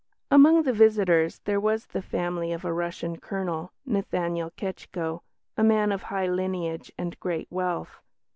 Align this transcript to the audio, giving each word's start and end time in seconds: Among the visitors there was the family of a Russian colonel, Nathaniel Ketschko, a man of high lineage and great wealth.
Among 0.31 0.63
the 0.63 0.73
visitors 0.73 1.41
there 1.45 1.59
was 1.59 1.85
the 1.85 2.01
family 2.01 2.51
of 2.53 2.65
a 2.65 2.73
Russian 2.73 3.17
colonel, 3.19 3.71
Nathaniel 3.85 4.49
Ketschko, 4.49 5.21
a 5.55 5.63
man 5.63 5.91
of 5.91 6.01
high 6.01 6.25
lineage 6.25 6.91
and 6.97 7.19
great 7.19 7.47
wealth. 7.51 8.01